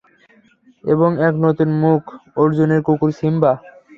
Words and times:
এবং 0.83 1.09
এক 1.27 1.35
নতুন 1.45 1.69
মুখঃ 1.81 2.07
অর্জুনের 2.37 2.81
কুকুর, 2.87 3.11
সিম্বা! 3.19 3.51